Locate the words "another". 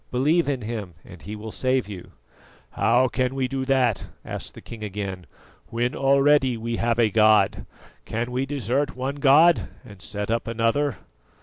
10.47-10.97